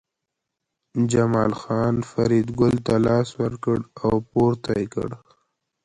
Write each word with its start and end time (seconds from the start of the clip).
جمال 1.11 1.51
خان 1.61 1.95
فریدګل 2.09 2.75
ته 2.85 2.95
لاس 3.05 3.29
ورکړ 3.41 3.77
او 4.03 4.13
پورته 4.31 4.71
یې 4.79 4.87
کړ 4.93 5.09